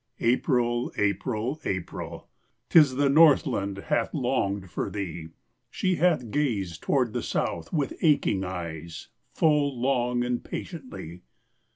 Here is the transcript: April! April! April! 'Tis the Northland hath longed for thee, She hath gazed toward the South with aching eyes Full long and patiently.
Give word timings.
April! 0.21 0.91
April! 0.97 1.61
April! 1.63 2.27
'Tis 2.69 2.95
the 2.95 3.07
Northland 3.07 3.77
hath 3.77 4.15
longed 4.15 4.71
for 4.71 4.89
thee, 4.89 5.27
She 5.69 5.97
hath 5.97 6.31
gazed 6.31 6.81
toward 6.81 7.13
the 7.13 7.21
South 7.21 7.71
with 7.71 7.93
aching 8.01 8.43
eyes 8.43 9.09
Full 9.35 9.79
long 9.79 10.23
and 10.23 10.43
patiently. 10.43 11.21